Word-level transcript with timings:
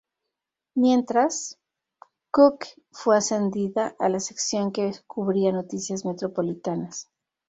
Mientras, 0.73 1.59
Cooke 2.31 2.69
fue 2.91 3.15
ascendida 3.17 3.95
a 3.99 4.09
la 4.09 4.19
sección 4.19 4.71
que 4.71 4.91
cubría 5.05 5.51
noticias 5.51 6.05
metropolitanas. 6.05 7.07